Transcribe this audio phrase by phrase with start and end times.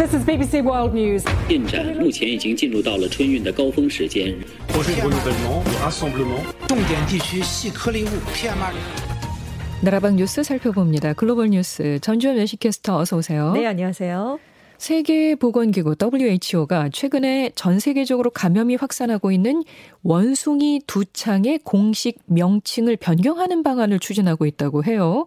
[0.00, 1.24] This is BBC World News.
[1.48, 4.34] 进展目前已经进入到了春运的高峰时间。
[4.68, 6.40] projet de renouvellement, de rassemblement.
[6.68, 8.74] 重点地区细颗粒物 PM2.5。
[9.82, 11.12] 나라방 뉴스 살펴봅니다.
[11.12, 13.52] 글로벌 뉴스 전주현 외식캐스터 어서 오세요.
[13.52, 14.38] 네, 안녕하세요.
[14.78, 19.62] 세계보건기구 WHO가 최근에 전 세계적으로 감염이 확산하고 있는
[20.02, 25.26] 원숭이 두창의 공식 명칭을 변경하는 방안을 추진하고 있다고 해요.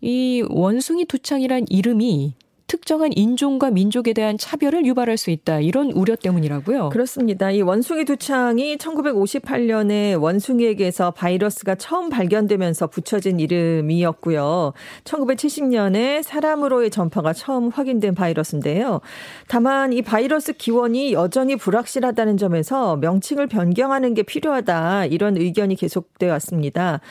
[0.00, 2.34] 이 원숭이 두창이란 이름이
[2.69, 5.59] 특정한 인종과 민족에 대한 차별을 유발할 수 있다.
[5.59, 6.89] 이런 우려 때문이라고요.
[6.89, 7.49] 그렇습니다.
[7.49, 14.73] 이 원숭이 두창이 1958년에 원숭이에게서 바이러스가 처음 발견되면서 붙여진 이름이었고요.
[15.03, 19.01] 1970년에 사람으로의 전파가 처음 확인된 바이러스인데요.
[19.47, 25.05] 다만 이 바이러스 기원이 여전히 불확실하다는 점에서 명칭을 변경하는 게 필요하다.
[25.05, 27.01] 이런 의견이 계속돼 왔습니다.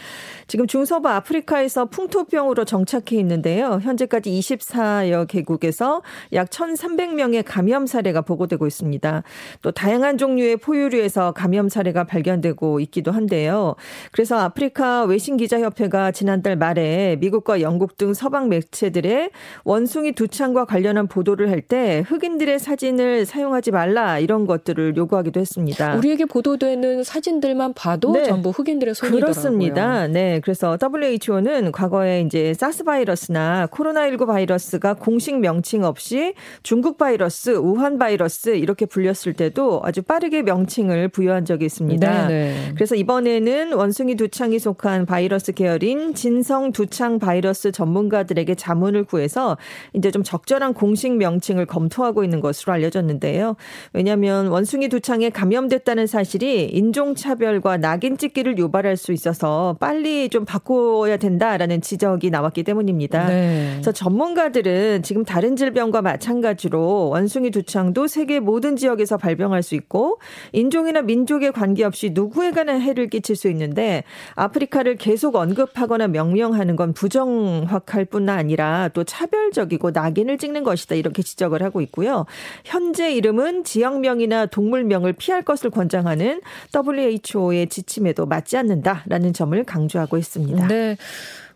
[0.47, 3.81] 지금 중서부 아프리카에서 풍토병으로 정착해 있는데요.
[3.83, 6.03] 현재까지 24여 개국 국에서
[6.33, 9.23] 약 1,300명의 감염 사례가 보고되고 있습니다.
[9.63, 13.75] 또 다양한 종류의 포유류에서 감염 사례가 발견되고 있기도 한데요.
[14.13, 19.31] 그래서 아프리카 외신기자협회가 지난달 말에 미국과 영국 등 서방 매체들의
[19.65, 25.97] 원숭이 두창과 관련한 보도를 할 때 흑인들의 사진을 사용하지 말라 이런 것들을 요구하기도 했습니다.
[25.97, 28.25] 우리에게 보도되는 사진들만 봐도 네.
[28.25, 29.33] 전부 흑인들의 손이더라고요.
[29.33, 30.07] 그렇습니다.
[30.07, 37.99] 네, 그래서 WHO는 과거에 이제 사스 바이러스나 코로나19 바이러스가 공식 명칭 없이 중국 바이러스, 우한
[37.99, 42.29] 바이러스 이렇게 불렸을 때도 아주 빠르게 명칭을 부여한 적이 있습니다.
[42.29, 42.73] 네네.
[42.75, 49.57] 그래서 이번에는 원숭이 두창이 속한 바이러스 계열인 진성 두창 바이러스 전문가들에게 자문을 구해서
[49.93, 53.57] 이제 좀 적절한 공식 명칭을 검토하고 있는 것으로 알려졌는데요.
[53.93, 61.81] 왜냐하면 원숭이 두창에 감염됐다는 사실이 인종차별과 낙인 찍기를 유발할 수 있어서 빨리 좀 바꿔야 된다라는
[61.81, 63.27] 지적이 나왔기 때문입니다.
[63.27, 63.71] 네.
[63.75, 70.21] 그래서 전문가들은 지금 다른 질병과 마찬가지로 원숭이 두창도 세계 모든 지역에서 발병할 수 있고
[70.53, 74.05] 인종이나 민족에 관계없이 누구에게나 해를 끼칠 수 있는데
[74.37, 81.63] 아프리카를 계속 언급하거나 명명하는 건 부정확할 뿐 아니라 또 차별적이고 낙인을 찍는 것이다 이렇게 지적을
[81.63, 82.25] 하고 있고요.
[82.65, 86.41] 현재 이름은 지역명이나 동물명을 피할 것을 권장하는
[86.75, 90.69] WHO의 지침에도 맞지 않는다라는 점을 강조하고 있습니다.
[90.69, 90.97] 네.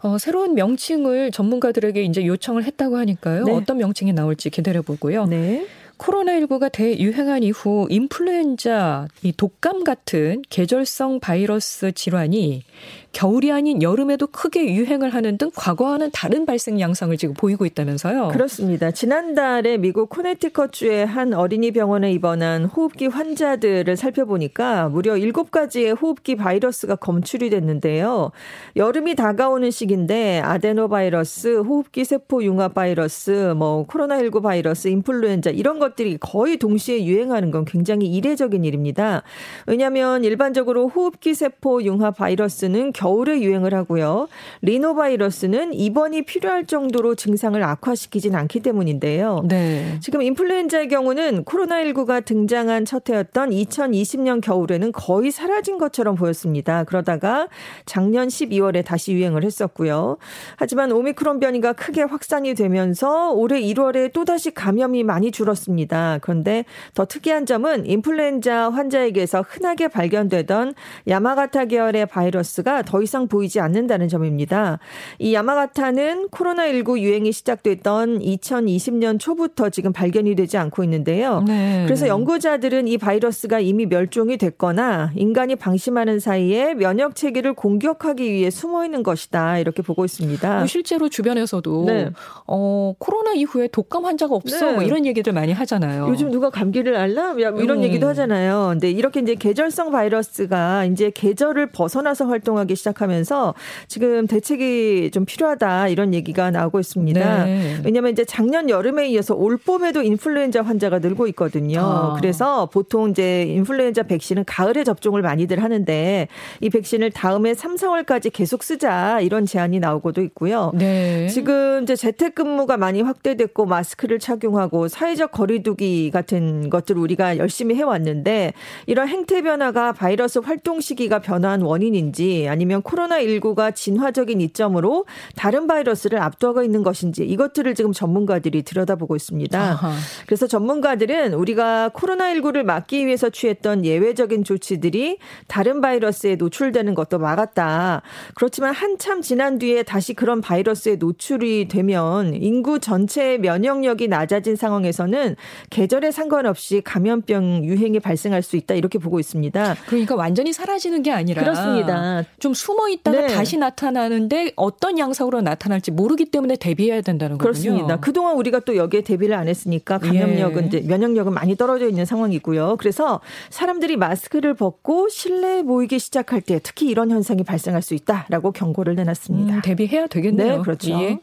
[0.03, 3.45] 어, 새로운 명칭을 전문가들에게 이제 요청을 했다고 하니까요.
[3.45, 3.53] 네.
[3.53, 5.27] 어떤 명칭이 나올지 기다려 보고요.
[5.27, 5.67] 네.
[6.03, 12.65] 코로나19가 대유행한 이후 인플루엔자, 이 독감 같은 계절성 바이러스 질환이
[13.13, 18.29] 겨울이 아닌 여름에도 크게 유행을 하는 등 과거와는 다른 발생 양상을 지금 보이고 있다면서요?
[18.29, 18.91] 그렇습니다.
[18.91, 27.51] 지난달에 미국 코네티컷주의 한 어린이 병원에 입원한 호흡기 환자들을 살펴보니까 무려 7가지의 호흡기 바이러스가 검출이
[27.51, 28.33] 됐는데요.
[28.77, 36.17] 여름이 다가오는 시기인데 아데노바이러스, 호흡기 세포 융합 바이러스, 뭐 코로나19 바이러스, 인플루엔자 이런 것 들이
[36.19, 39.23] 거의 동시에 유행하는 건 굉장히 이례적인 일입니다.
[39.67, 44.29] 왜냐하면 일반적으로 호흡기 세포 융합 바이러스는 겨울에 유행을 하고요.
[44.63, 49.45] 리노바이러스는 입원이 필요할 정도로 증상을 악화시키진 않기 때문인데요.
[49.49, 49.99] 네.
[50.01, 56.85] 지금 인플루엔자의 경우는 코로나19가 등장한 첫 해였던 2020년 겨울에는 거의 사라진 것처럼 보였습니다.
[56.85, 57.49] 그러다가
[57.85, 60.19] 작년 12월에 다시 유행을 했었고요.
[60.57, 65.82] 하지만 오미크론 변이가 크게 확산이 되면서 올해 1월에 또다시 감염이 많이 줄었습니다.
[66.21, 70.75] 그런데 더 특이한 점은 인플루엔자 환자에게서 흔하게 발견되던
[71.09, 74.79] 야마가타 계열의 바이러스가 더 이상 보이지 않는다는 점입니다.
[75.19, 81.43] 이 야마가타는 코로나19 유행이 시작됐던 2020년 초부터 지금 발견이 되지 않고 있는데요.
[81.47, 81.83] 네.
[81.85, 88.85] 그래서 연구자들은 이 바이러스가 이미 멸종이 됐거나 인간이 방심하는 사이에 면역 체계를 공격하기 위해 숨어
[88.85, 89.59] 있는 것이다.
[89.59, 90.59] 이렇게 보고 있습니다.
[90.59, 92.11] 뭐 실제로 주변에서도 네.
[92.47, 94.73] 어, 코로나 이후에 독감 환자가 없어 네.
[94.73, 96.07] 뭐 이런 얘기들 많이 하잖아요.
[96.09, 97.35] 요즘 누가 감기를 앓나?
[97.35, 97.83] 뭐 이런 음.
[97.83, 98.69] 얘기도 하잖아요.
[98.73, 103.55] 근데 이렇게 이제 계절성 바이러스가 이제 계절을 벗어나서 활동하기 시작하면서
[103.89, 107.45] 지금 대책이 좀 필요하다 이런 얘기가 나오고 있습니다.
[107.45, 107.81] 네.
[107.85, 111.81] 왜냐하면 이제 작년 여름에 이어서 올 봄에도 인플루엔자 환자가 늘고 있거든요.
[111.81, 112.17] 아.
[112.17, 116.29] 그래서 보통 이제 인플루엔자 백신은 가을에 접종을 많이들 하는데
[116.61, 120.73] 이 백신을 다음에 3, 4월까지 계속 쓰자 이런 제안이 나오고도 있고요.
[120.75, 121.29] 네.
[121.29, 128.55] 지금 이제 재택근무가 많이 확대됐고 마스크를 착용하고 사회적 거리 거리두기 같은 것들을 우리가 열심히 해왔는데
[128.87, 135.05] 이런 행태 변화가 바이러스 활동 시기가 변화한 원인인지 아니면 코로나19가 진화적인 이점으로
[135.37, 139.61] 다른 바이러스를 압도하고 있는 것인지 이것들을 지금 전문가들이 들여다보고 있습니다.
[139.61, 139.93] 아하.
[140.27, 145.19] 그래서 전문가들은 우리가 코로나19를 막기 위해서 취했던 예외적인 조치들이
[145.49, 148.03] 다른 바이러스에 노출되는 것도 막았다.
[148.35, 155.37] 그렇지만 한참 지난 뒤에 다시 그런 바이러스에 노출이 되면 인구 전체의 면역력이 낮아진 상황에서는
[155.71, 159.77] 계절에 상관없이 감염병 유행이 발생할 수 있다 이렇게 보고 있습니다.
[159.87, 162.25] 그러니까 완전히 사라지는 게 아니라 그렇습니다.
[162.39, 163.27] 좀 숨어 있다가 네.
[163.29, 167.53] 다시 나타나는데 어떤 양상으로 나타날지 모르기 때문에 대비해야 된다는 거군요.
[167.53, 168.01] 그렇습니다.
[168.01, 170.67] 그동안 우리가 또 여기에 대비를 안 했으니까 감염력은 예.
[170.67, 172.77] 이제 면역력은 많이 떨어져 있는 상황이고요.
[172.79, 178.95] 그래서 사람들이 마스크를 벗고 실내에 모이기 시작할 때 특히 이런 현상이 발생할 수 있다라고 경고를
[178.95, 179.55] 내놨습니다.
[179.57, 180.57] 음, 대비해야 되겠네요.
[180.57, 180.91] 네, 그렇죠.
[181.01, 181.19] 예.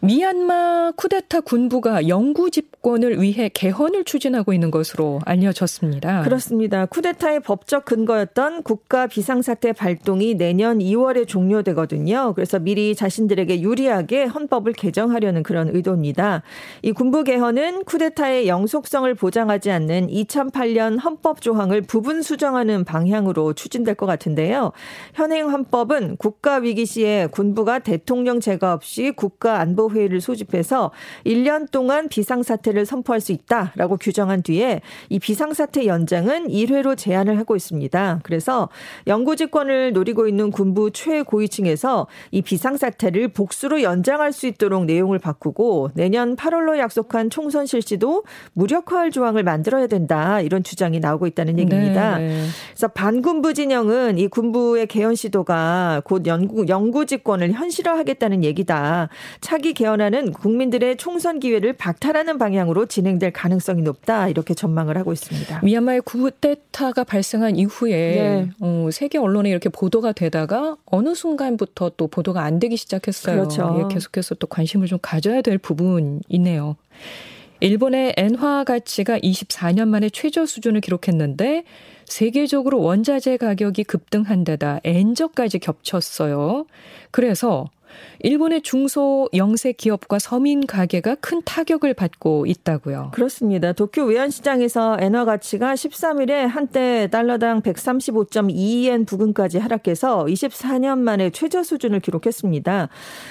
[0.00, 6.22] 미얀마 쿠데타 군부가 영구 집권을 위해 개헌을 추진하고 있는 것으로 알려졌습니다.
[6.22, 6.86] 그렇습니다.
[6.86, 12.32] 쿠데타의 법적 근거였던 국가 비상사태 발동이 내년 2월에 종료되거든요.
[12.34, 16.42] 그래서 미리 자신들에게 유리하게 헌법을 개정하려는 그런 의도입니다.
[16.82, 24.06] 이 군부 개헌은 쿠데타의 영속성을 보장하지 않는 2008년 헌법 조항을 부분 수정하는 방향으로 추진될 것
[24.06, 24.70] 같은데요.
[25.14, 30.90] 현행 헌법은 국가 위기 시에 군부가 대통령 제거 없이 국가 안보 회의를 소집해서
[31.24, 38.20] 1년 동안 비상사태를 선포할 수 있다라고 규정한 뒤에 이 비상사태 연장은 1회로 제한을 하고 있습니다.
[38.22, 38.68] 그래서
[39.06, 46.78] 영구집권을 노리고 있는 군부 최고위층에서 이 비상사태를 복수로 연장할 수 있도록 내용을 바꾸고 내년 8월로
[46.78, 52.18] 약속한 총선 실시도 무력화할 조항을 만들어야 된다 이런 주장이 나오고 있다는 얘기입니다.
[52.18, 52.44] 네.
[52.70, 59.08] 그래서 반군부 진영은 이 군부의 개헌 시도가 곧 영구, 영구 집권을 현실화하겠다는 얘기다.
[59.40, 65.60] 차기 개헌안은 국민들의 총선 기회를 박탈하는 방향으로 진행될 가능성이 높다 이렇게 전망을 하고 있습니다.
[65.62, 68.50] 미얀마의 쿠데타가 발생한 이후에 네.
[68.58, 73.36] 어, 세계 언론에 이렇게 보도가 되다가 어느 순간부터 또 보도가 안 되기 시작했어요.
[73.36, 73.84] 그렇죠.
[73.84, 76.74] 예, 계속해서 또 관심을 좀 가져야 될 부분이네요.
[77.60, 81.62] 일본의 엔화 가치가 24년 만에 최저 수준을 기록했는데
[82.04, 86.66] 세계적으로 원자재 가격이 급등한 데다 엔저까지 겹쳤어요.
[87.12, 87.68] 그래서
[88.20, 93.10] 일본의 중소 영세 기업과 서민 가게가 큰 타격을 받고 있다고요.
[93.14, 93.72] 그렇습니다.
[93.72, 102.88] 도쿄 외환시장에서 엔화 가치가 13일에 한때 달러당 135.2엔 부근까지 하락해서 24년 만에 최저 수준을 기록했습니다.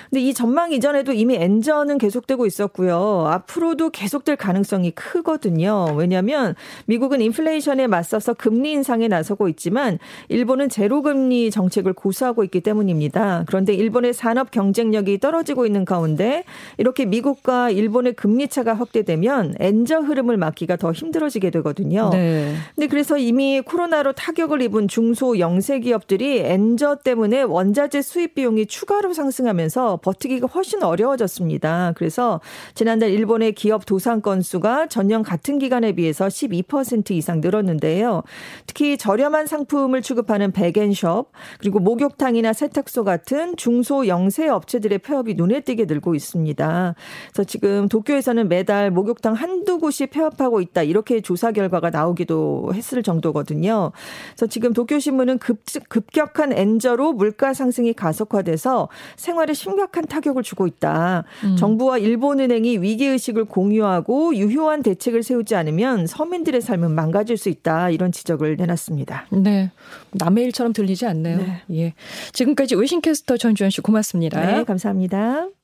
[0.10, 3.28] 근데 이 전망 이전에도 이미 엔저는 계속되고 있었고요.
[3.28, 5.94] 앞으로도 계속될 가능성이 크거든요.
[5.96, 6.56] 왜냐하면
[6.86, 10.00] 미국은 인플레이션에 맞서서 금리 인상에 나서고 있지만
[10.30, 13.44] 일본은 제로 금리 정책을 고수하고 있기 때문입니다.
[13.48, 16.44] 그런데 일본의 산업 경쟁력이 떨어지고 있는 가운데
[16.78, 22.10] 이렇게 미국과 일본의 금리 차가 확대되면 엔저 흐름을 막기가 더 힘들어지게 되거든요.
[22.12, 22.54] 네.
[22.76, 29.14] 근데 그래서 이미 코로나로 타격을 입은 중소 영세 기업들이 엔저 때문에 원자재 수입 비용이 추가로
[29.14, 31.94] 상승하면서 버티기가 훨씬 어려워졌습니다.
[31.96, 32.42] 그래서
[32.76, 38.24] 지난달 일본의 기업 도산 건수가 전년 같은 기간에 비해서 12% 이상 늘었는데요.
[38.66, 45.62] 특히 저렴한 상품을 취급하는 백앤숍 그리고 목욕탕이나 세탁소 같은 중소 영세 해외 업체들의 폐업이 눈에
[45.62, 46.96] 띄게 늘고 있습니다.
[47.32, 50.84] 그래서 지금 도쿄에서는 매달 목욕탕 한두 곳이 폐업하고 있다.
[50.84, 53.92] 이렇게 조사 결과가 나오기도 했을 정도거든요.
[54.30, 61.24] 그래서 지금 도쿄신문은 급, 급격한 엔저로 물가 상승이 가속화돼서 생활에 심각한 타격을 주고 있다.
[61.44, 61.56] 음.
[61.56, 67.90] 정부와 일본은행이 위기의식을 공유하고 유효한 대책을 세우지 않으면 서민들의 삶은 망가질 수 있다.
[67.90, 69.28] 이런 지적을 내놨습니다.
[69.32, 69.72] 네.
[70.12, 71.38] 남의 일처럼 들리지 않네요.
[71.38, 71.62] 네.
[71.72, 71.94] 예.
[72.34, 73.82] 지금까지 외신캐스터 전주현 씨
[74.30, 74.58] 고맙습니다.
[74.58, 75.57] 네, 감사합니다.